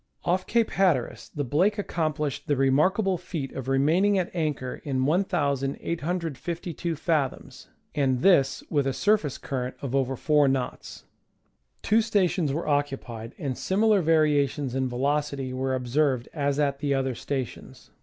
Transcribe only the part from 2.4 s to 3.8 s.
the remarkable feat of